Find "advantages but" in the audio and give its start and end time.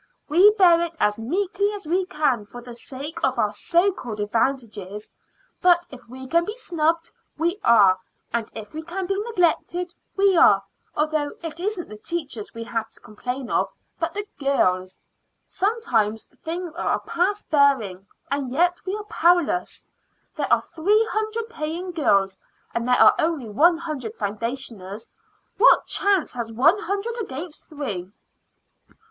4.19-5.85